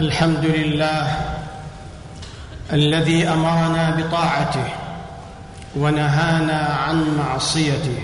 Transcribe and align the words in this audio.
الحمد 0.00 0.44
لله 0.44 1.06
الذي 2.72 3.28
أمرنا 3.28 3.90
بطاعته 3.90 4.64
ونهانا 5.76 6.58
عن 6.86 7.16
معصيته 7.18 7.98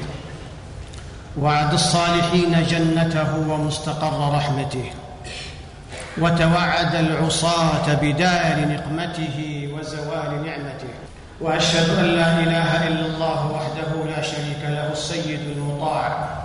وعد 1.38 1.72
الصالحين 1.72 2.67
جنته 2.71 3.37
ومستقر 3.48 4.35
رحمته 4.37 4.90
وتوعد 6.19 6.95
العصاة 6.95 7.94
بدار 7.94 8.56
نقمته 8.69 9.69
وزوال 9.72 10.44
نعمته 10.47 10.92
وأشهد 11.40 11.99
أن 11.99 12.04
لا 12.04 12.38
إله 12.38 12.88
إلا 12.88 13.06
الله 13.06 13.53
وحده 13.53 14.17
لا 14.17 14.22
شريك 14.22 14.63
له 14.65 14.92
السيد 14.92 15.40
المطاع 15.56 16.35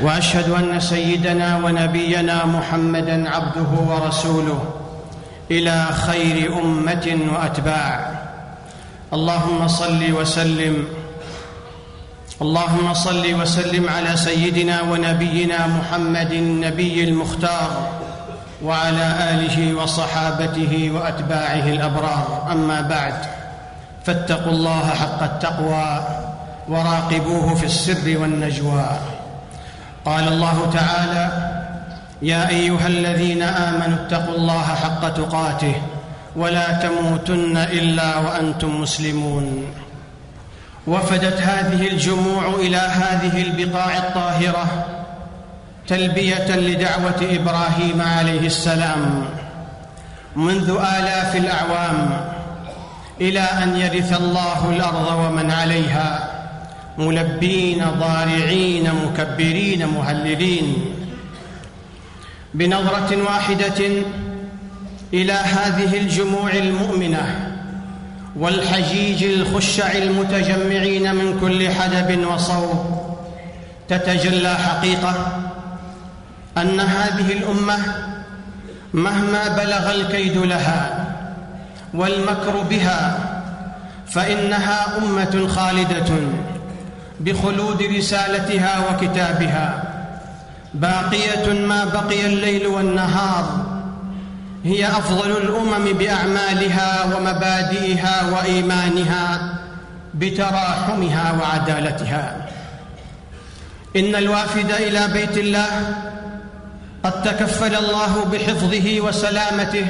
وأشهد 0.00 0.48
أن 0.50 0.80
سيدنا 0.80 1.56
ونبينا 1.56 2.46
محمدا 2.46 3.30
عبده 3.30 3.70
ورسوله 3.88 4.64
إلى 5.50 5.86
خير 5.92 6.62
أمة 6.62 7.18
وأتباع. 7.32 8.10
اللهم 9.12 9.68
صل 9.68 10.12
وسلم. 10.12 10.84
اللهم 12.42 12.94
صل 12.94 13.34
وسلم 13.34 13.88
على 13.88 14.16
سيدنا 14.16 14.82
ونبينا 14.82 15.66
محمد 15.66 16.32
النبي 16.32 17.04
المختار 17.04 17.88
وعلى 18.62 19.06
آله 19.30 19.74
وصحابته 19.74 20.90
وأتباعه 20.94 21.66
الأبرار. 21.68 22.48
أما 22.52 22.80
بعد 22.80 23.14
فاتقوا 24.04 24.52
الله 24.52 24.86
حق 24.90 25.22
التقوى 25.22 26.06
وراقبوه 26.68 27.54
في 27.54 27.66
السر 27.66 28.18
والنجوى. 28.20 29.13
قال 30.04 30.28
الله 30.28 30.70
تعالى 30.72 31.50
يا 32.22 32.48
أيها 32.48 32.86
الذين 32.86 33.42
آمنوا 33.42 34.06
اتقوا 34.06 34.34
الله 34.34 34.62
حق 34.62 35.08
تقاته 35.08 35.74
ولا 36.36 36.72
تموتن 36.72 37.56
إلا 37.56 38.18
وأنتم 38.18 38.80
مسلمون. 38.80 39.64
وفدت 40.86 41.40
هذه 41.42 41.88
الجموع 41.88 42.48
إلى 42.48 42.76
هذه 42.76 43.42
البقاع 43.42 43.96
الطاهرة 43.96 44.86
تلبية 45.88 46.56
لدعوة 46.56 47.20
إبراهيم 47.22 48.02
عليه 48.02 48.46
السلام 48.46 49.24
منذ 50.36 50.70
آلاف 50.70 51.36
الأعوام 51.36 52.20
إلى 53.20 53.40
أن 53.40 53.76
يرث 53.76 54.12
الله 54.20 54.70
الأرض 54.70 55.18
ومن 55.18 55.50
عليها. 55.50 56.33
ملبين 56.98 57.84
ضارعين 58.00 58.90
مكبرين 59.04 59.86
مهللين. 59.86 60.94
بنظرة 62.54 63.22
واحدة 63.22 63.88
إلى 65.14 65.32
هذه 65.32 65.96
الجموع 65.96 66.52
المؤمنة 66.52 67.50
والحجيج 68.36 69.24
الخشع 69.24 69.92
المتجمعين 69.92 71.14
من 71.14 71.40
كل 71.40 71.70
حدب 71.70 72.26
وصوب 72.26 73.04
تتجلى 73.88 74.54
حقيقة 74.54 75.42
أن 76.58 76.80
هذه 76.80 77.32
الأمة 77.32 77.78
مهما 78.94 79.48
بلغ 79.48 79.94
الكيد 79.94 80.36
لها 80.36 81.04
والمكر 81.94 82.62
بها 82.70 83.18
فإنها 84.06 84.98
أمة 84.98 85.48
خالدة. 85.48 86.18
بخلود 87.20 87.82
رسالتها 87.82 88.78
وكتابها. 88.90 89.82
باقية 90.74 91.52
ما 91.52 91.84
بقي 91.84 92.26
الليل 92.26 92.66
والنهار. 92.66 93.66
هي 94.64 94.86
أفضل 94.86 95.30
الأمم 95.30 95.92
بأعمالها 95.92 97.16
ومبادئها 97.16 98.30
وإيمانها 98.32 99.54
بتراحمها 100.14 101.34
وعدالتها. 101.40 102.36
إن 103.96 104.14
الوافد 104.14 104.70
إلى 104.70 105.08
بيت 105.12 105.38
الله 105.38 105.94
قد 107.04 107.22
تكفل 107.22 107.74
الله 107.74 108.24
بحفظه 108.24 109.00
وسلامته. 109.00 109.86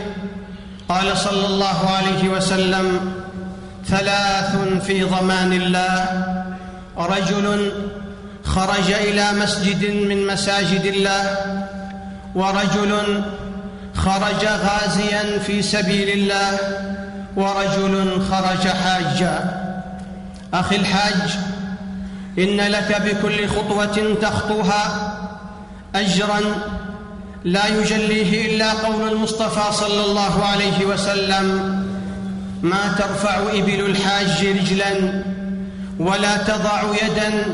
قال 0.89 1.19
صلى 1.19 1.47
الله 1.47 1.91
عليه 1.91 2.29
وسلم 2.29 3.13
ثلاث 3.87 4.57
في 4.87 5.05
ضمان 5.05 5.53
الله 5.53 6.34
رجل 6.99 7.73
خرج 8.45 8.91
إلى 8.91 9.33
مسجد 9.33 9.91
من 9.91 10.27
مساجد 10.27 10.85
الله 10.85 11.37
ورجل 12.35 13.23
خرج 13.95 14.45
غازيا 14.45 15.39
في 15.39 15.63
سبيل 15.63 16.09
الله 16.09 16.59
ورجل 17.37 18.23
خرج 18.31 18.69
حاجا. 18.69 19.61
أخي 20.55 20.77
الحاج 20.77 21.31
إن 22.39 22.61
لك 22.61 23.03
بكل 23.03 23.49
خطوة 23.49 24.17
تخطوها 24.23 25.15
اجرا 25.95 26.41
لا 27.45 27.67
يجليه 27.67 28.57
إلا 28.57 28.73
قول 28.73 29.13
المصطفى 29.13 29.73
صلى 29.73 30.05
الله 30.05 30.45
عليه 30.45 30.85
وسلم 30.85 31.75
ما 32.63 32.95
ترفع 32.99 33.37
إبل 33.53 33.81
الحاج 33.81 34.47
رجلا 34.47 35.23
ولا 35.99 36.37
تضع 36.37 36.83
يدا 37.03 37.45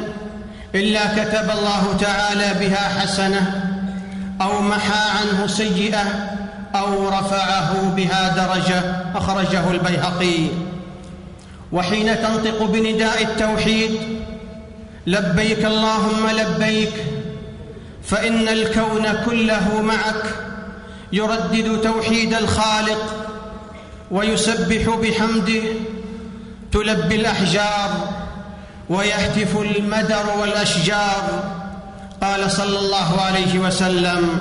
إلا 0.75 1.07
كتب 1.07 1.51
الله 1.51 1.97
تعالى 2.01 2.67
بها 2.67 3.01
حسنة 3.01 3.63
أو 4.43 4.63
محى 4.63 5.19
عنه 5.19 5.47
سيئة 5.47 6.05
أو 6.75 7.09
رفعه 7.09 7.95
بها 7.97 8.29
درجة 8.37 8.83
أخرجه 9.15 9.71
البيهقي. 9.71 10.49
وحين 11.73 12.23
تنطق 12.23 12.63
بنداء 12.63 13.23
التوحيد 13.23 13.91
لبيك 15.07 15.65
اللهم 15.65 16.31
لبيك 16.31 16.93
فإن 18.03 18.49
الكون 18.49 19.25
كله 19.27 19.81
معك 19.83 20.35
يردد 21.13 21.81
توحيد 21.81 22.35
الخالق 22.35 23.27
ويسبح 24.11 24.95
بحمده 25.03 25.63
تلبي 26.73 27.17
الأحجار 27.17 28.09
ويهتف 28.91 29.57
المدر 29.57 30.27
والأشجار. 30.41 31.45
قال 32.23 32.51
صلى 32.51 32.79
الله 32.79 33.21
عليه 33.21 33.59
وسلم 33.59 34.39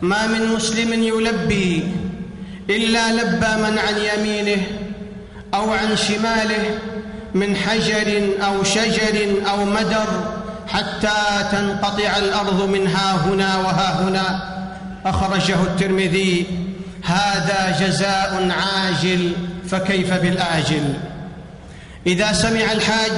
ما 0.00 0.26
من 0.26 0.46
مسلم 0.54 1.02
يلبي 1.02 1.88
إلا 2.70 3.12
لبى 3.12 3.62
من 3.62 3.78
عن 3.78 3.94
يمينه 3.98 4.62
أو 5.54 5.72
عن 5.72 5.96
شماله 5.96 6.78
من 7.34 7.56
حجر 7.56 8.28
أو 8.46 8.64
شجر 8.64 9.42
أو 9.50 9.64
مدر 9.64 10.06
حتى 10.68 11.48
تنقطع 11.52 12.16
الأرض 12.16 12.68
من 12.68 12.86
ها 12.86 13.16
هنا 13.26 13.58
وها 13.58 14.02
هنا. 14.02 14.56
أخرجه 15.06 15.62
الترمذي 15.62 16.46
هذا 17.02 17.76
جزاء 17.80 18.48
عاجل 18.50 19.32
فكيف 19.70 20.12
بالآجل؟ 20.12 20.94
إذا 22.06 22.32
سمع 22.32 22.72
الحاج 22.72 23.12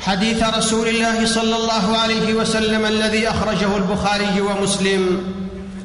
حديث 0.00 0.42
رسول 0.42 0.88
الله 0.88 1.26
صلى 1.26 1.56
الله 1.56 1.98
عليه 1.98 2.34
وسلم 2.34 2.86
الذي 2.86 3.28
أخرجه 3.28 3.76
البخاري 3.76 4.40
ومسلم 4.40 5.22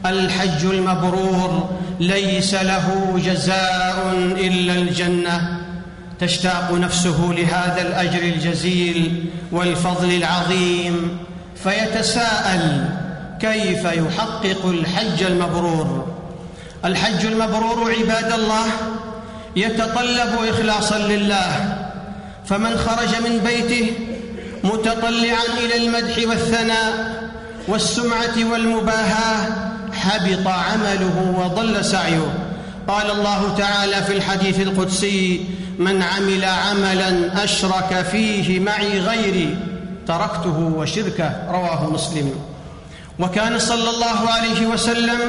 الحج 0.06 0.66
المبرور 0.66 1.70
ليس 2.00 2.54
له 2.54 3.20
جزاء 3.26 4.14
إلا 4.38 4.74
الجنة 4.74 5.60
تشتاق 6.20 6.72
نفسه 6.72 7.34
لهذا 7.38 7.82
الأجر 7.82 8.22
الجزيل 8.24 9.26
والفضل 9.52 10.12
العظيم 10.12 11.18
فيتساءل 11.64 12.90
كيف 13.42 13.86
يحقق 13.86 14.66
الحج 14.66 15.24
المبرور؟ 15.24 16.08
الحج 16.86 17.26
المبرور 17.26 17.94
عباد 18.00 18.32
الله 18.32 18.66
يتطلب 19.56 20.36
إخلاصا 20.50 20.98
لله 20.98 21.85
فمن 22.48 22.78
خرج 22.78 23.30
من 23.30 23.40
بيته 23.40 23.92
متطلعا 24.64 25.44
إلى 25.58 25.78
المدح 25.86 26.18
والثناء 26.30 27.16
والسمعة 27.68 28.52
والمباهاة 28.52 29.48
حبط 29.94 30.48
عمله 30.48 31.36
وضل 31.40 31.86
سعيه. 31.86 32.34
قال 32.88 33.12
الله 33.12 33.56
تعالى 33.58 34.04
في 34.04 34.14
الحديث 34.14 34.60
القدسي 34.60 35.46
من 35.80 36.02
عمل 36.02 36.46
عملا 36.46 37.44
أشرك 37.44 38.06
فيه 38.12 38.60
معي 38.60 39.00
غيري 39.00 39.58
تركته 40.08 40.74
وشركه. 40.78 41.32
رواه 41.50 41.90
مسلم. 41.90 42.32
وكان 43.20 43.60
صلى 43.60 43.90
الله 43.90 44.30
عليه 44.30 44.68
وسلم 44.68 45.20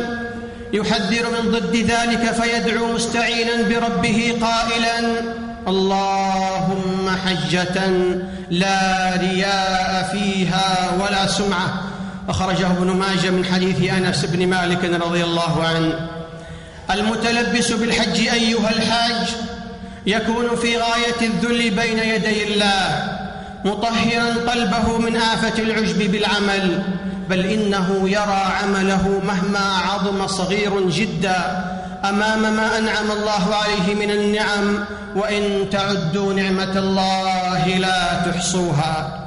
يحذر 0.73 1.27
من 1.31 1.51
ضد 1.51 1.77
ذلك 1.77 2.33
فيدعو 2.33 2.93
مستعينا 2.93 3.63
بربه 3.63 4.39
قائلا 4.43 5.23
اللهم 5.69 7.11
حجة 7.27 7.89
لا 8.51 9.17
رياء 9.17 10.11
فيها 10.13 10.91
ولا 11.01 11.27
سمعة. 11.27 11.83
أخرجه 12.29 12.67
ابن 12.67 12.87
ماجه 12.87 13.31
من 13.31 13.45
حديث 13.45 13.91
أنس 13.91 14.25
بن 14.25 14.47
مالك 14.47 14.85
رضي 14.85 15.25
الله 15.25 15.65
عنه. 15.65 16.09
المتلبس 16.91 17.73
بالحج 17.73 18.19
أيها 18.29 18.71
الحاج 18.71 19.27
يكون 20.07 20.57
في 20.57 20.77
غاية 20.77 21.21
الذل 21.23 21.71
بين 21.71 21.99
يدي 21.99 22.55
الله 22.55 23.13
مطهرا 23.65 24.51
قلبه 24.51 24.99
من 24.99 25.17
آفة 25.17 25.63
العجب 25.63 26.13
بالعمل 26.13 26.83
بل 27.29 27.47
إنه 27.47 28.09
يرى 28.09 28.43
عمله 28.63 29.23
مهما 29.27 29.81
عظم 29.91 30.27
صغير 30.27 30.91
جدا. 30.91 31.76
أمام 32.05 32.57
ما 32.57 32.79
أنعم 32.79 33.11
الله 33.11 33.55
عليه 33.55 33.95
من 33.95 34.11
النعم 34.11 34.85
وإن 35.17 35.71
تعدوا 35.71 36.33
نعمة 36.33 36.79
الله 36.79 37.79
لا 37.79 38.31
تحصوها. 38.31 39.27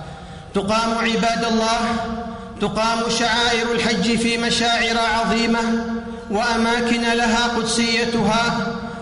تقام 0.53 0.97
عباد 0.97 1.43
الله 1.51 1.79
تقام 2.61 2.99
شعائر 3.19 3.71
الحج 3.71 4.17
في 4.17 4.37
مشاعر 4.37 4.97
عظيمة 5.19 5.59
وأماكن 6.31 7.01
لها 7.01 7.47
قدسيتها 7.47 8.57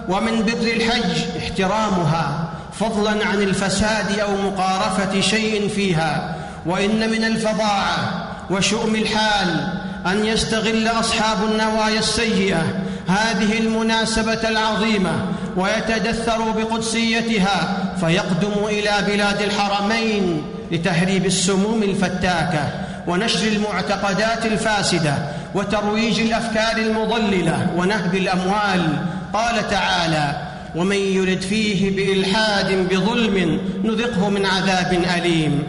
ومن 0.10 0.46
بر 0.46 0.68
الحج 0.74 1.38
احترامها 1.38 2.50
فضلا 2.80 3.26
عن 3.26 3.42
الفساد 3.42 4.20
أو 4.20 4.36
مقارفة 4.38 5.22
شيء 5.22 5.68
فيها. 5.76 6.36
وإن 6.66 7.10
من 7.10 7.24
الفظاعة 7.24 8.28
وشؤم 8.50 8.96
الحال 8.96 9.68
أن 10.08 10.26
يستغل 10.26 10.88
أصحاب 10.88 11.38
النوايا 11.44 12.00
السيئة 12.00 12.64
هذه 13.08 13.60
المناسبة 13.60 14.50
العظيمة 14.50 15.12
ويتدثروا 15.58 16.52
بقدسيتها 16.52 17.78
فيقدموا 18.00 18.70
إلى 18.70 18.92
بلاد 19.08 19.42
الحرمين 19.42 20.44
لتهريب 20.72 21.26
السموم 21.26 21.84
الفتاكة 21.84 22.72
ونشر 23.08 23.48
المعتقدات 23.48 24.46
الفاسدة 24.46 25.16
وترويج 25.56 26.20
الأفكار 26.20 26.78
المضللة 26.78 27.68
ونهب 27.78 28.16
الأموال. 28.16 28.98
قال 29.34 29.70
تعالى 29.70 30.36
ومن 30.76 30.96
يرد 30.96 31.42
فيه 31.42 31.96
بإلحاد 31.96 32.90
بظلم 32.90 33.60
نذقه 33.84 34.30
من 34.30 34.46
عذاب 34.46 35.04
أليم. 35.18 35.64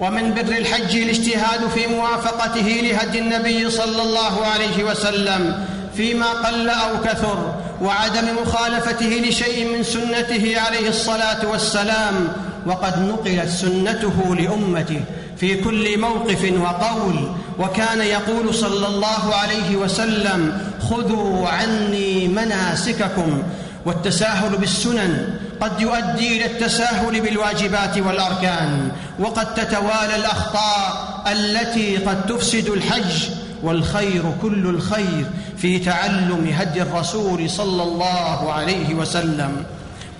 ومن 0.00 0.34
بر 0.34 0.56
الحج 0.56 0.96
الاجتهاد 0.96 1.68
في 1.74 1.86
موافقته 1.86 2.80
لهدي 2.82 3.18
النبي 3.18 3.70
صلى 3.70 4.02
الله 4.02 4.46
عليه 4.46 4.84
وسلم 4.84 5.64
فيما 5.96 6.26
قل 6.26 6.68
أو 6.68 7.00
كثر 7.04 7.54
وعدم 7.82 8.24
مخالفته 8.42 9.22
لشيء 9.28 9.76
من 9.76 9.82
سنته 9.82 10.60
عليه 10.60 10.88
الصلاة 10.88 11.46
والسلام 11.48 12.28
وقد 12.66 12.98
نقلت 12.98 13.48
سنته 13.48 14.36
لأمته 14.36 15.00
في 15.36 15.54
كل 15.54 15.98
موقف 15.98 16.52
وقول 16.60 17.32
وكان 17.58 18.00
يقول 18.00 18.54
صلى 18.54 18.86
الله 18.86 19.34
عليه 19.34 19.76
وسلم 19.76 20.60
خذوا 20.90 21.48
عني 21.48 22.28
مناسككم 22.28 23.42
والتساهل 23.86 24.56
بالسنن 24.56 25.38
قد 25.60 25.80
يؤدي 25.80 26.36
إلى 26.36 26.46
التساهل 26.46 27.20
بالواجبات 27.20 27.98
والأركان 27.98 28.92
وقد 29.18 29.54
تتوالى 29.54 30.16
الأخطاء 30.16 31.22
التي 31.32 31.96
قد 31.96 32.26
تفسد 32.26 32.68
الحج 32.68 33.39
والخير 33.62 34.22
كل 34.42 34.66
الخير 34.66 35.24
في 35.56 35.78
تعلم 35.78 36.54
هدي 36.58 36.82
الرسول 36.82 37.50
صلى 37.50 37.82
الله 37.82 38.52
عليه 38.52 38.94
وسلم. 38.94 39.64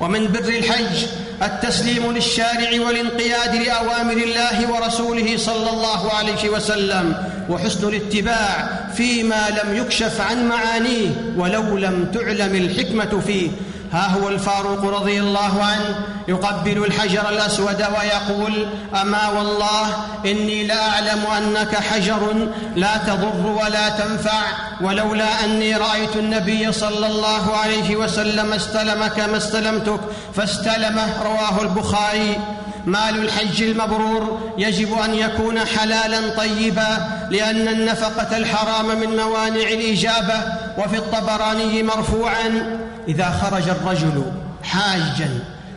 ومن 0.01 0.33
بر 0.33 0.49
الحج 0.49 1.07
التسليم 1.43 2.13
للشارع 2.13 2.71
والانقياد 2.87 3.55
لأوامر 3.55 4.13
الله 4.13 4.73
ورسوله 4.73 5.37
صلى 5.37 5.71
الله 5.71 6.13
عليه 6.13 6.49
وسلم 6.49 7.15
وحسن 7.49 7.89
الاتباع 7.89 8.81
فيما 8.95 9.49
لم 9.51 9.77
يكشف 9.77 10.21
عن 10.21 10.49
معانيه 10.49 11.35
ولو 11.37 11.79
لم 11.79 12.11
تعلم 12.15 12.55
الحكمة 12.57 13.21
فيه. 13.27 13.49
ها 13.93 14.07
هو 14.07 14.29
الفاروق 14.29 15.01
رضي 15.01 15.21
الله 15.21 15.65
عنه 15.65 16.07
يقبل 16.29 16.85
الحجر 16.85 17.29
الأسود 17.29 17.83
ويقول 17.83 18.67
أما 19.03 19.29
والله 19.29 19.87
إني 20.27 20.67
لاعلم 20.67 21.27
أنك 21.37 21.77
حجر 21.77 22.49
لا 22.77 22.97
تضر 22.97 23.47
ولا 23.47 23.89
تنفع 23.89 24.43
ولولا 24.81 25.45
أني 25.45 25.77
رأيت 25.77 26.17
النبي 26.17 26.73
صلى 26.73 27.07
الله 27.07 27.57
عليه 27.57 27.97
وسلم 27.97 28.53
استلمك 28.53 29.21
ما 29.21 29.37
استلمتك 29.37 30.01
فاستلمه. 30.35 31.23
رواه 31.23 31.63
البخاري. 31.63 32.41
مال 32.87 33.19
الحج 33.25 33.63
المبرور 33.63 34.41
يجب 34.59 34.99
أن 34.99 35.15
يكون 35.15 35.67
حلالا 35.67 36.37
طيبا 36.37 37.09
لأن 37.31 37.69
النفقة 37.69 38.37
الحرام 38.37 39.01
من 39.01 39.17
موانع 39.17 39.69
الإجابة 39.69 40.35
وفي 40.79 40.97
الطبراني 40.97 41.83
مرفوعا. 41.83 42.81
إذا 43.11 43.31
خرج 43.31 43.69
الرجل 43.69 44.23
حاجا 44.65 45.31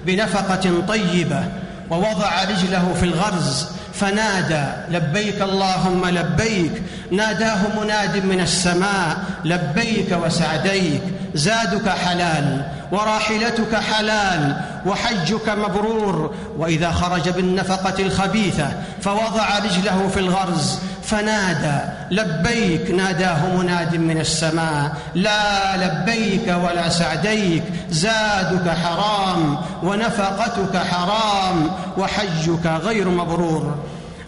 بنفقة 0.06 0.82
طيبة 0.88 1.44
ووضع 1.90 2.44
رجله 2.44 2.94
في 3.00 3.06
الغرز 3.06 3.68
فنادى 3.94 4.66
لبيك 4.90 5.42
اللهم 5.42 6.06
لبيك 6.06 6.82
ناداه 7.12 7.58
مناد 7.82 8.26
من 8.26 8.40
السماء 8.40 9.18
لبيك 9.46 10.12
وسعديك 10.26 11.02
زادك 11.34 11.90
حلال 11.90 12.66
وراحلتك 12.94 13.76
حلال 13.76 14.62
وحجك 14.86 15.50
مبرور 15.50 16.36
وإذا 16.58 16.92
خرج 16.92 17.30
بالنفقة 17.30 18.04
الخبيثة 18.04 18.68
فوضع 19.02 19.58
رجله 19.58 20.10
في 20.14 20.20
الغرز 20.20 20.80
فنادى 21.04 21.80
لبيك 22.12 22.92
ناداه 22.92 23.56
مناد 23.58 23.96
من 23.96 24.18
السماء 24.20 24.92
لا 25.16 25.78
لبيك 25.78 26.48
ولا 26.48 26.90
سعديك 26.90 27.64
زادك 27.90 28.70
حرام 28.70 29.58
ونفقتك 29.84 30.78
حرام 30.78 31.72
وحجك 31.98 32.66
غير 32.66 33.10
مبرور 33.10 33.76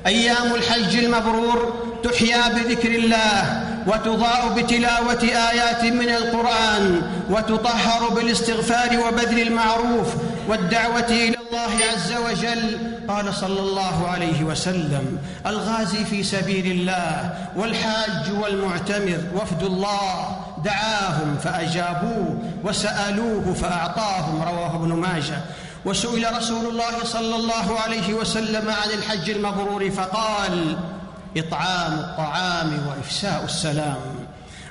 أيام 0.06 0.56
الحج 0.56 0.95
المبرور 0.95 1.73
تحيا 2.03 2.47
بذكر 2.47 2.89
الله 2.89 3.75
وتضاء 3.87 4.53
بتلاوة 4.57 5.23
آيات 5.23 5.83
من 5.83 6.09
القرآن 6.09 7.01
وتطهر 7.29 8.09
بالاستغفار 8.09 8.99
وبذل 9.07 9.41
المعروف 9.41 10.07
والدعوة 10.47 11.09
إلى 11.09 11.35
الله 11.47 11.71
عز 11.93 12.13
وجل. 12.13 12.95
قال 13.07 13.33
صلى 13.33 13.59
الله 13.59 14.07
عليه 14.07 14.43
وسلم 14.43 15.17
الغازي 15.45 16.05
في 16.05 16.23
سبيل 16.23 16.71
الله 16.71 17.33
والحاج 17.55 18.31
والمعتمر 18.41 19.21
وفد 19.35 19.63
الله 19.63 20.37
دعاهم 20.63 21.37
فأجابوه 21.43 22.37
وسألوه 22.63 23.54
فأعطاهم 23.54 24.42
رواه 24.42 24.75
ابن 24.75 24.94
ماجه. 24.94 25.42
وسئل 25.85 26.37
رسول 26.37 26.65
الله 26.65 27.04
صلى 27.04 27.35
الله 27.35 27.80
عليه 27.80 28.13
وسلم 28.13 28.69
عن 28.69 28.89
الحج 28.89 29.30
المبرور 29.30 29.92
فقال 29.92 30.77
إطعام 31.37 31.94
الطعام 31.94 32.87
وإفساء 32.87 33.44
السلام. 33.44 33.97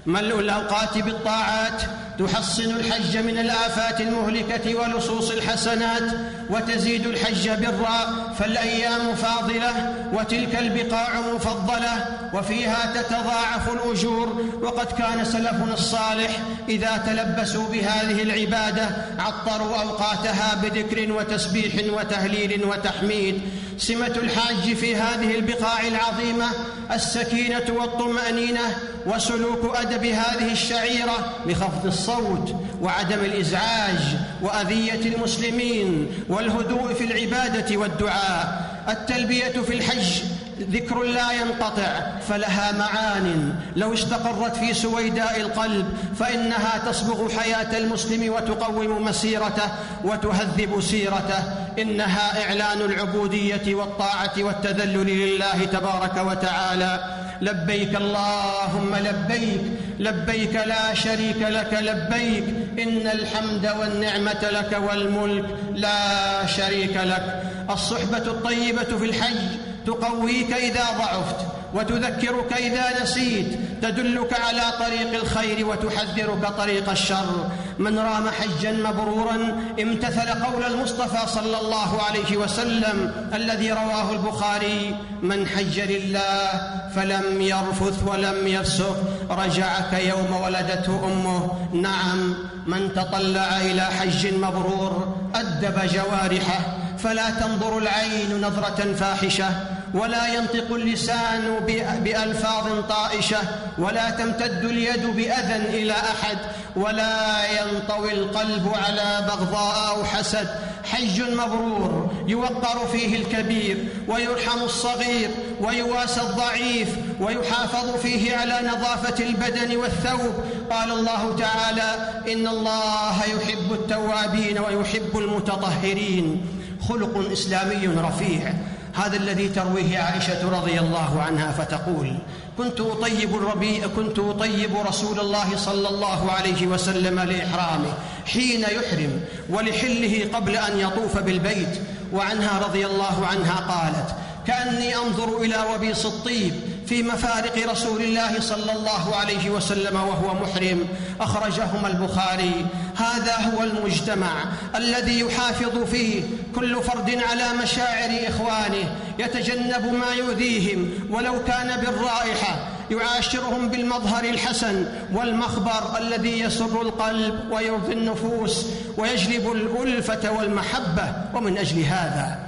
ملء 0.06 0.40
الاوقات 0.40 0.98
بالطاعات 0.98 1.82
تحصن 2.18 2.70
الحج 2.70 3.16
من 3.16 3.38
الآفات 3.38 4.00
المهلكة 4.00 4.74
ولصوص 4.74 5.30
الحسنات 5.30 6.02
وتزيد 6.50 7.06
الحج 7.06 7.50
برا 7.50 8.32
فالأيام 8.38 9.14
فاضلة 9.14 9.94
وتلك 10.12 10.58
البقاع 10.58 11.20
مفضلة 11.34 12.06
وفيها 12.34 12.92
تتضاعف 12.94 13.72
الأجور. 13.72 14.44
وقد 14.62 14.86
كان 14.86 15.24
سلفنا 15.24 15.74
الصالح 15.74 16.38
إذا 16.68 16.96
تلبسوا 17.06 17.68
بهذه 17.68 18.22
العبادة 18.22 18.88
عطروا 19.18 19.76
أوقاتها 19.76 20.54
بذكر 20.62 21.12
وتسبيح 21.12 21.94
وتهليل 21.94 22.64
وتحميد. 22.64 23.40
سمة 23.78 24.06
الحاج 24.16 24.74
في 24.74 24.96
هذه 24.96 25.34
البقاع 25.34 25.86
العظيمة 25.86 26.46
السكينة 26.92 27.64
والطمأنينة 27.68 28.60
وسلوك 29.06 29.76
أدب 29.76 30.04
هذه 30.04 30.52
الشعيرة 30.52 31.32
بخفض 31.46 31.86
الصوت 32.04 32.54
وعدم 32.82 33.18
الإزعاج 33.18 33.98
وأذية 34.42 35.14
المسلمين 35.14 36.08
والهدوء 36.28 36.94
في 36.94 37.04
العبادة 37.04 37.76
والدعاء. 37.76 38.64
التلبية 38.88 39.60
في 39.66 39.74
الحج 39.74 40.22
ذكر 40.60 41.02
لا 41.02 41.32
ينقطع 41.32 42.00
فلها 42.28 42.72
معان. 42.72 43.54
لو 43.76 43.94
استقرت 43.94 44.56
في 44.56 44.74
سويداء 44.74 45.40
القلب 45.40 45.86
فإنها 46.18 46.82
تصبغ 46.86 47.28
حياة 47.38 47.78
المسلم 47.78 48.32
وتقوم 48.32 49.04
مسيرته 49.04 49.68
وتهذب 50.04 50.80
سيرته. 50.80 51.42
إنها 51.78 52.44
إعلان 52.44 52.80
العبودية 52.80 53.74
والطاعة 53.74 54.32
والتذلل 54.38 55.06
لله 55.06 55.64
تبارك 55.64 56.16
وتعالى. 56.16 57.13
لبيك 57.40 57.96
اللهم 57.96 58.94
لبيك 58.94 59.60
لبيك 59.98 60.54
لا 60.54 60.94
شريك 60.94 61.36
لك 61.40 61.72
لبيك 61.72 62.44
إن 62.78 63.06
الحمد 63.06 63.70
والنعمة 63.80 64.50
لك 64.50 64.78
والملك 64.88 65.44
لا 65.74 66.46
شريك 66.46 66.96
لك. 66.96 67.42
الصحبة 67.70 68.18
الطيبة 68.18 68.98
في 68.98 69.04
الحج 69.04 69.48
تقويك 69.86 70.52
إذا 70.52 70.84
ضعفت 70.98 71.36
وتذكرك 71.74 72.52
إذا 72.52 73.02
نسيت 73.02 73.46
تدلك 73.82 74.40
على 74.40 74.62
طريق 74.78 75.14
الخير 75.22 75.66
وتحذرك 75.66 76.44
طريق 76.58 76.90
الشر. 76.90 77.50
من 77.78 77.98
رام 77.98 78.28
حجا 78.28 78.72
مبرورا 78.72 79.36
امتثل 79.80 80.28
قول 80.44 80.64
المصطفى 80.64 81.28
صلى 81.28 81.60
الله 81.60 82.02
عليه 82.02 82.36
وسلم 82.36 83.12
الذي 83.34 83.72
رواه 83.72 84.12
البخاري 84.12 84.96
من 85.22 85.46
حج 85.46 85.80
لله 85.80 86.50
فلم 86.94 87.40
يرفث 87.40 88.02
ولم 88.06 88.46
يفسق 88.46 88.96
رجع 89.30 89.80
كيوم 89.90 90.40
ولدته 90.44 91.00
أمه. 91.04 91.50
نعم 91.72 92.34
من 92.66 92.94
تطلع 92.94 93.60
إلى 93.60 93.84
حج 93.84 94.34
مبرور 94.34 95.16
أدب 95.34 95.80
جوارحه 95.94 96.60
فلا 96.98 97.30
تنظر 97.30 97.78
العين 97.78 98.40
نظرة 98.40 98.92
فاحشة. 98.92 99.73
ولا 99.94 100.34
ينطق 100.34 100.74
اللسان 100.74 101.58
بألفاظ 102.04 102.80
طائشة 102.88 103.38
ولا 103.78 104.10
تمتد 104.10 104.64
اليد 104.64 105.06
بأذى 105.06 105.56
إلى 105.82 105.92
أحد 105.92 106.38
ولا 106.76 107.44
ينطوي 107.60 108.12
القلب 108.12 108.72
على 108.74 109.26
بغضاء 109.28 109.88
أو 109.88 110.04
حسد. 110.04 110.48
حج 110.84 111.22
مبرور 111.22 112.10
يوقر 112.28 112.86
فيه 112.92 113.16
الكبير 113.16 113.76
ويرحم 114.08 114.62
الصغير 114.62 115.30
ويواسى 115.60 116.20
الضعيف 116.20 116.88
ويحافظ 117.20 117.96
فيه 118.02 118.36
على 118.36 118.58
نظافة 118.68 119.24
البدن 119.24 119.76
والثوب. 119.76 120.34
قال 120.70 120.90
الله 120.90 121.36
تعالى 121.36 122.10
إن 122.32 122.48
الله 122.48 123.24
يحب 123.24 123.72
التوابين 123.72 124.58
ويحب 124.58 125.18
المتطهرين. 125.18 126.46
خلق 126.88 127.32
إسلامي 127.32 127.86
رفيع. 127.86 128.54
هذا 128.94 129.16
الذي 129.16 129.48
ترويه 129.48 129.98
عائشة 129.98 130.50
رضي 130.50 130.80
الله 130.80 131.22
عنها 131.22 131.52
فتقول 131.52 132.16
كنت 132.58 132.80
أطيب 132.80 133.34
الربيع 133.34 133.86
كنت 133.96 134.18
أطيب 134.18 134.70
رسول 134.88 135.20
الله 135.20 135.56
صلى 135.56 135.88
الله 135.88 136.32
عليه 136.32 136.66
وسلم 136.66 137.20
لإحرامه 137.20 137.92
حين 138.26 138.60
يحرم 138.60 139.20
ولحله 139.48 140.30
قبل 140.34 140.56
أن 140.56 140.78
يطوف 140.78 141.18
بالبيت. 141.18 141.78
وعنها 142.12 142.58
رضي 142.66 142.86
الله 142.86 143.26
عنها 143.26 143.56
قالت 143.60 144.14
كأني 144.46 144.96
أنظر 144.96 145.36
إلى 145.36 145.56
وبيص 145.74 146.06
الطيب 146.06 146.54
في 146.86 147.02
مفارق 147.02 147.70
رسول 147.70 148.02
الله 148.02 148.40
صلى 148.40 148.72
الله 148.72 149.16
عليه 149.16 149.50
وسلم 149.50 149.96
وهو 149.96 150.34
محرم 150.34 150.88
أخرجهما 151.20 151.88
البخاري. 151.88 152.66
هذا 152.96 153.36
هو 153.36 153.62
المجتمع 153.62 154.44
الذي 154.76 155.20
يحافظ 155.20 155.84
فيه 155.84 156.22
كل 156.54 156.82
فرد 156.82 157.22
على 157.30 157.44
مشاعر 157.62 158.10
إخوانه 158.28 158.96
يتجنب 159.18 159.92
ما 159.92 160.14
يؤذيهم. 160.14 160.90
ولو 161.10 161.44
كان 161.44 161.80
بالرائحة 161.80 162.68
يعاشرهم 162.90 163.68
بالمظهر 163.68 164.24
الحسن 164.24 164.86
والمخبر 165.12 165.98
الذي 165.98 166.40
يسر 166.40 166.82
القلب 166.82 167.34
ويرضي 167.50 167.92
النفوس 167.92 168.66
ويجلب 168.96 169.52
الألفة 169.52 170.32
والمحبة. 170.32 171.12
ومن 171.34 171.58
أجل 171.58 171.82
هذا 171.82 172.43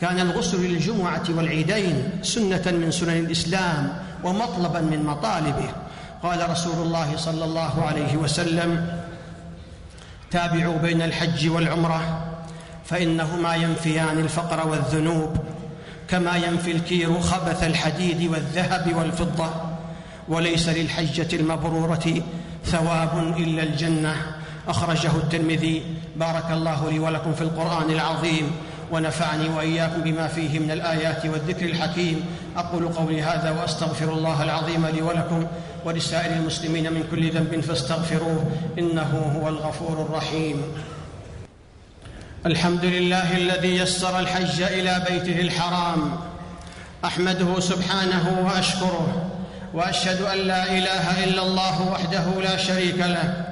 كان 0.00 0.20
الغسل 0.20 0.64
للجمعة 0.64 1.24
والعيدين 1.28 2.10
سنة 2.22 2.62
من 2.66 2.90
سنن 2.90 3.16
الإسلام 3.16 3.98
ومطلبا 4.24 4.80
من 4.80 5.04
مطالبه. 5.06 5.70
قال 6.22 6.50
رسول 6.50 6.86
الله 6.86 7.16
صلى 7.16 7.44
الله 7.44 7.84
عليه 7.84 8.16
وسلم 8.16 8.98
تابعوا 10.30 10.78
بين 10.78 11.02
الحج 11.02 11.48
والعمرة 11.48 12.24
فإنهما 12.84 13.54
ينفيان 13.54 14.18
الفقر 14.18 14.68
والذنوب 14.68 15.36
كما 16.08 16.36
ينفي 16.36 16.72
الكير 16.72 17.20
خبث 17.20 17.62
الحديد 17.62 18.30
والذهب 18.30 18.96
والفضة 18.96 19.50
وليس 20.28 20.68
للحجة 20.68 21.36
المبرورة 21.36 22.22
ثواب 22.64 23.34
إلا 23.36 23.62
الجنة. 23.62 24.16
أخرجه 24.68 25.10
الترمذي. 25.16 25.82
بارك 26.16 26.50
الله 26.50 26.90
لي 26.90 26.98
ولكم 26.98 27.34
في 27.34 27.42
القرآن 27.42 27.90
العظيم. 27.90 28.50
ونفعني 28.92 29.48
واياكم 29.48 30.00
بما 30.00 30.28
فيه 30.28 30.58
من 30.58 30.70
الآيات 30.70 31.26
والذكر 31.26 31.66
الحكيم. 31.66 32.24
أقول 32.56 32.88
قولي 32.88 33.22
هذا 33.22 33.50
وأستغفر 33.50 34.12
الله 34.12 34.42
العظيم 34.42 34.86
لي 34.86 35.02
ولكم 35.02 35.46
ولسائر 35.84 36.36
المسلمين 36.36 36.92
من 36.92 37.04
كل 37.10 37.30
ذنب 37.30 37.60
فاستغفروه 37.60 38.44
إنه 38.78 39.32
هو 39.36 39.48
الغفور 39.48 40.02
الرحيم. 40.02 40.62
الحمد 42.46 42.84
لله 42.84 43.36
الذي 43.36 43.76
يسر 43.76 44.18
الحج 44.18 44.62
إلى 44.62 45.02
بيته 45.10 45.40
الحرام. 45.40 46.18
أحمده 47.04 47.60
سبحانه 47.60 48.44
وأشكره 48.46 49.30
وأشهد 49.74 50.22
أن 50.22 50.38
لا 50.38 50.64
إله 50.64 51.24
إلا 51.24 51.42
الله 51.42 51.92
وحده 51.92 52.40
لا 52.42 52.56
شريك 52.56 52.98
له 52.98 53.47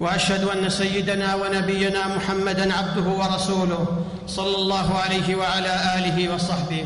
وأشهد 0.00 0.44
أن 0.44 0.70
سيدنا 0.70 1.34
ونبينا 1.34 2.08
محمدا 2.16 2.74
عبده 2.74 3.10
ورسوله 3.10 3.86
صلى 4.26 4.56
الله 4.56 4.98
عليه 4.98 5.34
وعلى 5.34 5.72
آله 5.98 6.34
وصحبه. 6.34 6.84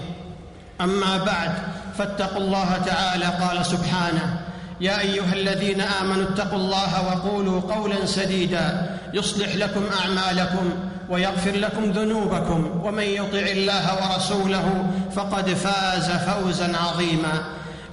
أما 0.81 1.17
بعد 1.17 1.53
فاتقوا 1.99 2.41
الله 2.41 2.83
تعالى 2.87 3.25
قال 3.25 3.67
سبحانه 3.67 4.41
يا 4.81 5.01
أيها 5.01 5.33
الذين 5.33 5.81
آمنوا 5.81 6.23
اتقوا 6.23 6.59
الله 6.59 7.07
وقولوا 7.07 7.61
قولا 7.61 8.07
سديدا 8.07 8.97
يصلح 9.15 9.55
لكم 9.55 9.83
أعمالكم 10.01 10.71
ويغفر 11.09 11.51
لكم 11.51 11.91
ذنوبكم 11.91 12.81
ومن 12.85 13.03
يطع 13.03 13.39
الله 13.39 13.85
ورسوله 13.95 14.87
فقد 15.17 15.49
فاز 15.49 16.11
فوزا 16.11 16.77
عظيما. 16.77 17.45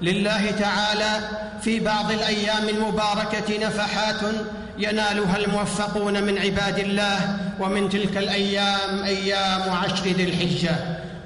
لله 0.01 0.51
تعالى 0.51 1.29
في 1.61 1.79
بعض 1.79 2.11
الأيام 2.11 2.69
المباركة 2.69 3.67
نفحات 3.67 4.21
ينالها 4.77 5.37
الموفقون 5.37 6.23
من 6.23 6.37
عباد 6.37 6.79
الله 6.79 7.37
ومن 7.59 7.89
تلك 7.89 8.17
الأيام 8.17 9.03
أيام 9.03 9.69
عشر 9.71 10.05
ذي 10.05 10.23
الحجة. 10.23 10.75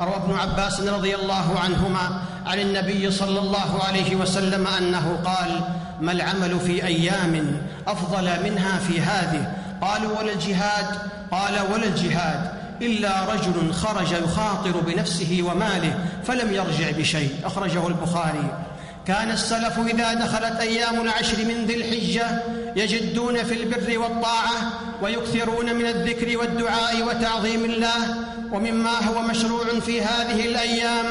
روى 0.02 0.16
ابن 0.16 0.34
عباس 0.34 0.80
رضي 0.82 1.16
الله 1.16 1.60
عنهما 1.60 2.22
عن 2.46 2.60
النبي 2.60 3.12
صلى 3.12 3.40
الله 3.40 3.84
عليه 3.88 4.16
وسلم 4.16 4.68
أنه 4.68 5.20
قال 5.26 5.62
ما 6.02 6.12
العمل 6.12 6.60
في 6.60 6.86
أيام 6.86 7.62
أفضل 7.88 8.30
منها 8.44 8.78
في 8.78 9.02
هذه؟ 9.02 9.54
قالوا 9.82 10.20
ولا 10.20 10.34
الجهاد؟ 10.34 10.86
قال 11.32 11.54
ولا 11.74 11.84
الجهاد. 11.84 12.57
إلا 12.82 13.34
رجل 13.34 13.74
خرج 13.74 14.12
يخاطر 14.12 14.80
بنفسه 14.80 15.44
وماله 15.44 16.00
فلم 16.26 16.54
يرجع 16.54 16.92
بشيء. 16.98 17.36
أخرجه 17.44 17.88
البخاري. 17.88 18.66
كان 19.08 19.32
السلف 19.32 19.80
إذا 19.80 20.14
دخلت 20.14 20.60
أيام 20.60 21.02
العشر 21.02 21.46
من 21.46 21.66
ذي 21.66 21.76
الحجة 21.76 22.44
يجدون 22.76 23.44
في 23.44 23.54
البر 23.54 24.00
والطاعة 24.00 24.56
ويكثرون 25.02 25.76
من 25.76 25.86
الذكر 25.86 26.38
والدعاء 26.38 27.04
وتعظيم 27.08 27.66
الله. 27.66 28.16
ومما 28.52 29.08
هو 29.08 29.22
مشروع 29.22 29.80
في 29.86 30.02
هذه 30.02 30.46
الأيام 30.46 31.06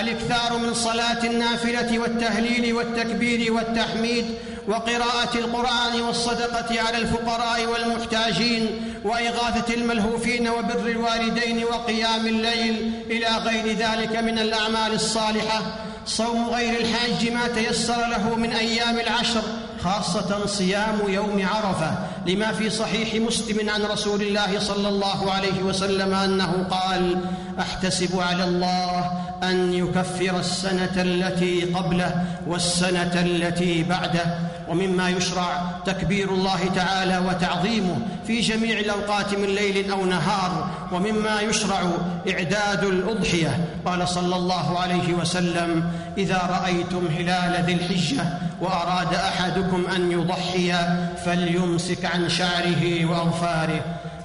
الإكثار 0.00 0.58
من 0.58 0.74
صلاة 0.74 1.24
النافلة 1.24 1.98
والتهليل 1.98 2.72
والتكبير 2.72 3.52
والتحميد 3.52 4.24
وقراءة 4.68 5.34
القرآن 5.34 6.00
والصدقة 6.00 6.80
على 6.80 6.96
الفقراء 6.98 7.66
والمحتاجين 7.66 8.66
وإغاثة 9.04 9.74
الملهوفين 9.74 10.48
وبر 10.48 10.86
الوالدين 10.86 11.64
وقيام 11.64 12.26
الليل 12.26 12.92
إلى 13.10 13.26
غير 13.44 13.76
ذلك 13.76 14.16
من 14.16 14.38
الأعمال 14.38 14.94
الصالحة. 14.94 15.62
صوم 16.06 16.48
غير 16.48 16.80
الحاج 16.80 17.30
ما 17.32 17.48
تيسر 17.48 18.06
له 18.08 18.34
من 18.34 18.52
أيام 18.52 18.98
العشر 18.98 19.42
خاصة 19.84 20.46
صيام 20.46 20.98
يوم 21.08 21.46
عرفة 21.54 21.98
لما 22.26 22.52
في 22.52 22.70
صحيح 22.70 23.14
مسلم 23.14 23.70
عن 23.70 23.82
رسول 23.82 24.22
الله 24.22 24.60
صلى 24.60 24.88
الله 24.88 25.32
عليه 25.32 25.62
وسلم 25.62 26.14
أنه 26.14 26.66
قال 26.70 27.20
أحتسب 27.60 28.20
على 28.20 28.44
الله 28.44 29.10
أن 29.42 29.74
يكفر 29.74 30.38
السنة 30.38 31.02
التي 31.02 31.64
قبله 31.64 32.24
والسنة 32.46 33.20
التي 33.20 33.82
بعده 33.82 34.38
ومما 34.68 35.08
يشرع 35.08 35.62
تكبير 35.86 36.34
الله 36.34 36.58
تعالى 36.74 37.18
وتعظيمه 37.18 37.96
في 38.26 38.40
جميع 38.40 38.78
الأوقات 38.80 39.34
من 39.34 39.46
ليل 39.46 39.90
أو 39.90 40.04
نهار 40.04 40.70
ومما 40.92 41.40
يشرع 41.40 41.80
إعداد 42.30 42.84
الأضحية. 42.84 43.64
قال 43.86 44.08
صلى 44.08 44.36
الله 44.36 44.78
عليه 44.78 45.12
وسلم 45.12 45.92
إذا 46.18 46.60
رأيتم 46.62 47.06
هلال 47.18 47.64
ذي 47.66 47.72
الحجة 47.72 48.24
وأراد 48.60 49.14
أحدكم 49.14 49.84
أن 49.96 50.12
يضحي 50.12 50.74
فليمسك 51.24 52.04
عن 52.04 52.28
شعره 52.28 53.04
وأظفاره. 53.04 53.80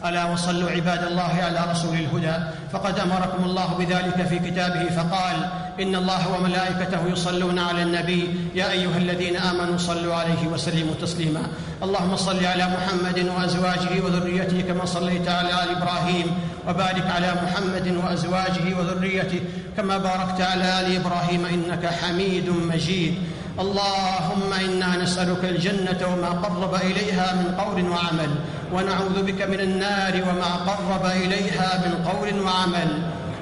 ألا 0.05 0.25
وصلوا 0.25 0.71
عباد 0.71 1.03
الله 1.03 1.33
على 1.43 1.71
رسول 1.71 1.93
الهدى. 1.93 2.43
فقد 2.71 2.99
أمركم 2.99 3.43
الله 3.43 3.73
بذلك 3.79 4.27
في 4.27 4.39
كتابه 4.39 4.89
فقال 4.89 5.49
إن 5.81 5.95
الله 5.95 6.21
وملائكته 6.33 7.01
يصلون 7.11 7.59
على 7.59 7.81
النبي. 7.81 8.51
يا 8.55 8.71
أيها 8.71 8.97
الذين 8.97 9.35
آمنوا 9.37 9.77
صلوا 9.77 10.15
عليه 10.15 10.47
وسلموا 10.53 10.93
تسليما. 11.01 11.41
اللهم 11.83 12.15
صل 12.15 12.45
على 12.45 12.65
محمد 12.67 13.19
وأزواجه 13.37 13.93
وذريته 14.05 14.61
كما 14.61 14.85
صليت 14.85 15.27
على 15.27 15.49
آل 15.49 15.69
إبراهيم 15.77 16.27
وبارك 16.67 17.07
على 17.15 17.33
محمد 17.43 17.87
وأزواجه 18.05 18.65
وذريته 18.79 19.39
كما 19.77 19.97
باركت 19.97 20.41
على 20.41 20.79
آل 20.79 20.95
إبراهيم 20.95 21.45
إنك 21.45 21.85
حميد 21.85 22.49
مجيد. 22.49 23.13
اللهم 23.59 24.53
إنا 24.53 25.03
نسألك 25.03 25.45
الجنة 25.45 26.01
وما 26.01 26.29
قرب 26.29 26.75
إليها 26.75 27.33
من 27.33 27.55
قول 27.61 27.89
وعمل 27.89 28.31
ونعوذ 28.73 29.23
بك 29.23 29.41
من 29.41 29.59
النار 29.59 30.13
وما 30.21 30.51
قرب 30.69 31.05
إليها 31.05 31.69
من 31.85 31.93
قول 32.05 32.41
وعمل. 32.41 32.89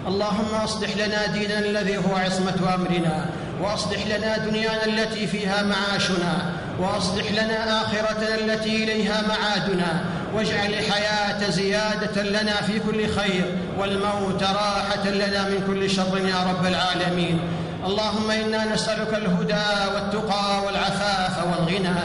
اللهم 0.08 0.55
اصلح 0.63 0.98
لنا 0.98 1.25
ديننا 1.25 1.60
الذي 1.60 1.98
هو 1.98 2.15
عصمة 2.15 2.75
أمرنا 2.75 3.25
واصلح 3.62 4.08
لنا 4.08 4.38
دنيانا 4.38 4.86
التي 4.86 5.27
فيها 5.27 5.63
معاشنا 5.63 6.51
واصلح 6.79 7.31
لنا 7.31 7.81
آخرتنا 7.81 8.36
التي 8.36 8.84
إليها 8.84 9.22
معادنا 9.27 10.05
واجعل 10.36 10.74
الحياة 10.74 11.50
زيادة 11.50 12.24
لنا 12.24 12.55
في 12.55 12.79
كل 12.79 13.10
خير 13.10 13.58
والموت 13.79 14.43
راحة 14.43 15.10
لنا 15.10 15.50
من 15.50 15.63
كل 15.67 15.89
شر 15.89 16.17
يا 16.17 16.51
رب 16.51 16.65
العالمين. 16.65 17.39
اللهم 17.86 18.31
إنا 18.31 18.74
نسألك 18.74 19.13
الهدى 19.13 19.93
والتقى 19.96 20.65
والعفاف 20.65 21.46
والغنى. 21.46 22.00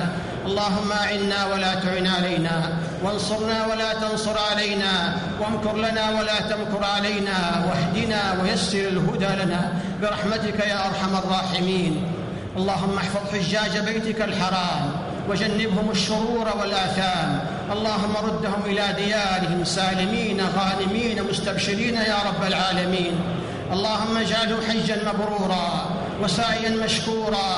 اللهم 0.47 0.93
اعنا 0.93 1.47
ولا 1.47 1.75
تعن 1.75 2.07
علينا. 2.07 2.79
وانصرنا 3.05 3.67
ولا 3.67 3.93
تنصر 3.95 4.39
علينا 4.51 5.17
وامكر 5.41 5.77
لنا 5.77 6.11
ولا 6.21 6.41
تمكر 6.41 6.85
علينا 6.85 7.65
واهدنا 7.69 8.43
ويسر 8.43 8.79
الهدى 8.89 9.43
لنا 9.43 9.73
برحمتك 10.03 10.59
يا 10.67 10.87
أرحم 10.87 11.17
الراحمين. 11.25 12.13
اللهم 12.57 12.97
احفظ 12.99 13.25
حجاج 13.33 13.79
بيتك 13.79 14.23
الحرام 14.23 14.91
وجنبهم 15.29 15.91
الشرور 15.91 16.47
والآثام. 16.61 17.41
اللهم 17.73 18.15
ردهم 18.25 18.61
إلى 18.67 18.85
ديارهم 18.97 19.65
سالمين 19.65 20.41
غانمين 20.59 21.23
مستبشرين 21.31 21.95
يا 21.95 22.19
رب 22.29 22.43
العالمين. 22.47 23.15
اللهم 23.73 24.17
اجعله 24.17 24.57
حجا 24.69 24.97
مبرورا 25.09 25.91
وسعيا 26.23 26.71
مشكورا 26.85 27.51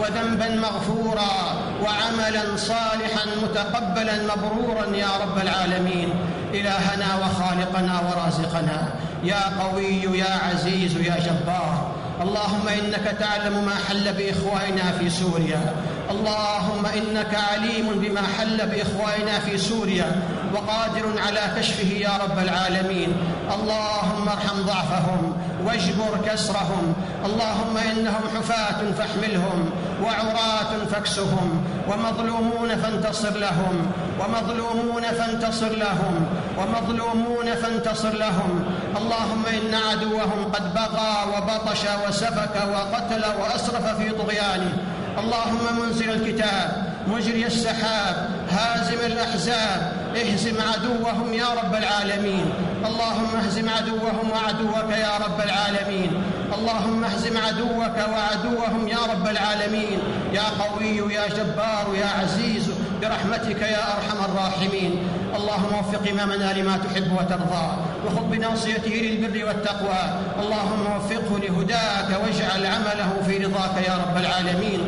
وذنبا 0.00 0.48
مغفورا 0.48 1.34
وعملا 1.82 2.56
صالحا 2.56 3.26
متقبلا 3.42 4.16
مبرورا 4.22 4.96
يا 4.96 5.08
رب 5.22 5.38
العالمين. 5.38 6.14
إلهنا 6.54 7.08
وخالقنا 7.16 8.00
ورازقنا. 8.00 8.88
يا 9.24 9.42
قوي 9.60 10.18
يا 10.18 10.38
عزيز 10.48 10.96
يا 10.96 11.16
جبار. 11.20 11.93
اللهم 12.24 12.68
إنك 12.68 13.16
تعلم 13.20 13.64
ما 13.64 13.74
حل 13.88 14.12
بإخواننا 14.12 14.92
في 14.98 15.10
سوريا. 15.10 15.74
اللهم 16.10 16.86
إنك 16.86 17.34
عليم 17.52 17.86
بما 18.00 18.20
حل 18.38 18.56
بإخواننا 18.56 19.38
في 19.38 19.58
سوريا. 19.58 20.22
وقادر 20.54 21.20
على 21.26 21.40
كشفه 21.56 21.88
يا 21.88 22.10
رب 22.24 22.38
العالمين. 22.38 23.12
اللهم 23.54 24.28
ارحم 24.28 24.62
ضعفهم 24.66 25.32
واجبر 25.66 26.12
كسرهم. 26.26 26.94
اللهم 27.24 27.76
إنهم 27.76 28.22
حفاة 28.36 28.80
فاحملهم 28.98 29.70
وعراة 30.02 30.72
فاكسهم. 30.92 31.64
ومظلومون 31.88 32.76
فانتصر 32.76 33.30
لهم. 33.30 33.86
ومظلومون 34.20 35.02
فانتصر 35.02 35.68
لهم. 35.68 36.26
ومظلومون 36.58 37.54
فانتصر 37.54 38.12
لهم. 38.12 38.64
اللهم 38.96 39.44
إن 39.46 39.74
عدوهم 39.74 40.52
قد 40.54 40.74
بغى 40.74 41.14
وبطش 41.32 41.82
وسفك 42.08 42.56
وقتل 42.72 43.24
وأسرف 43.40 43.98
في 43.98 44.10
طغيانه. 44.10 44.72
اللهم 45.18 45.80
منزل 45.80 46.10
الكتاب 46.10 46.94
مجري 47.06 47.46
السحاب 47.46 48.30
هازم 48.50 49.00
الأحزاب 49.06 49.92
اهزم 50.16 50.56
عدوهم 50.60 51.34
يا 51.34 51.46
رب 51.62 51.74
العالمين. 51.74 52.46
اللهم 52.86 53.36
اهزم 53.36 53.68
عدوهم 53.68 54.30
وعدوك 54.30 54.90
يا 54.98 55.14
رب 55.26 55.40
العالمين. 55.40 56.22
اللهم 56.54 57.04
اهزم 57.04 57.36
عدوك 57.38 57.96
وعدوهم 58.12 58.88
يا 58.88 59.02
رب 59.12 59.28
العالمين. 59.28 59.98
يا 60.32 60.46
قوي 60.62 61.14
يا 61.14 61.28
جبار 61.28 61.86
يا 61.94 62.10
عزيز 62.20 62.70
برحمتك 63.04 63.62
يا 63.62 63.84
أرحم 63.96 64.18
الراحمين. 64.24 64.92
اللهم 65.36 65.72
وفق 65.78 66.04
امامنا 66.10 66.52
لما 66.52 66.76
تحب 66.76 67.12
وترضى 67.12 67.66
وخذ 68.06 68.24
بناصيته 68.32 68.94
للبر 69.04 69.44
والتقوى. 69.46 70.02
اللهم 70.42 70.84
وفقه 70.96 71.38
لهداك 71.38 72.10
واجعل 72.22 72.66
عمله 72.66 73.10
في 73.26 73.44
رضاك 73.44 73.76
يا 73.88 73.94
رب 74.02 74.16
العالمين. 74.16 74.80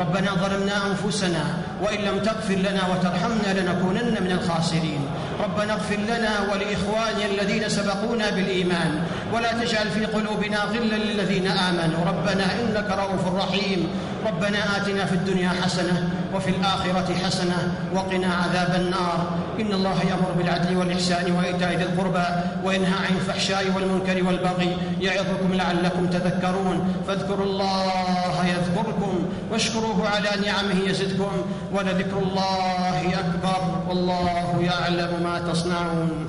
ربنا 0.00 0.30
ظلمنا 0.42 0.76
أنفسنا 0.90 1.44
وإن 1.82 1.98
لم 1.98 2.18
تغفر 2.18 2.54
لنا 2.54 2.82
وترحمنا 2.90 3.60
لنكونن 3.60 4.14
من 4.24 4.32
الخاسرين. 4.38 5.02
ربنا 5.44 5.72
اغفر 5.72 5.96
لنا 5.96 6.32
ولاخواننا 6.50 7.26
الذين 7.32 7.68
سبقونا 7.68 8.30
بالإيمان. 8.30 9.02
ولا 9.32 9.52
تجعل 9.52 9.88
في 9.90 10.04
قلوبنا 10.04 10.58
غلا 10.58 10.96
للذين 10.96 11.46
آمنوا. 11.46 12.00
ربنا 12.06 12.46
إنك 12.60 12.88
رؤوف 12.90 13.24
رحيم. 13.42 13.88
ربنا 14.26 14.76
آتنا 14.76 15.04
في 15.04 15.14
الدنيا 15.14 15.48
حسنة 15.48 16.10
وفي 16.34 16.50
الآخرة 16.50 17.14
حسنة 17.24 17.74
وقنا 17.94 18.34
عذاب 18.34 18.80
النار. 18.80 19.18
إن 19.60 19.72
الله 19.72 19.98
يأمر 20.10 20.32
بالعدل 20.38 20.76
والإحسان 20.76 21.32
وإيتاء 21.32 21.76
ذي 21.76 21.82
القربى 21.82 22.26
وينهى 22.64 22.94
عن 23.06 23.14
الفحشاء 23.16 23.64
والمنكر 23.76 24.26
والبغي 24.26 24.76
يعظكم 25.00 25.54
لعلكم 25.54 26.06
تذكرون. 26.06 26.94
فاذكروا 27.08 27.46
الله 27.46 28.46
يذكركم 28.46 29.28
واشكروه 29.52 30.08
على 30.08 30.30
نعمه 30.46 30.88
يزدكم 30.88 31.32
ولذكر 31.72 32.18
الله 32.18 33.14
أكبر 33.18 33.60
والله 33.88 34.60
يعلم 34.60 35.22
ما 35.22 35.52
تصنعون. 35.52 36.28